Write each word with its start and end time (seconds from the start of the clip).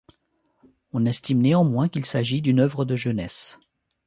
On 0.93 1.05
estime 1.05 1.41
néanmoins 1.43 1.87
qu'il 1.87 2.07
s'agit 2.07 2.41
d'une 2.41 2.59
œuvre 2.59 2.85
de 2.85 2.95
jeunesse. 2.95 3.59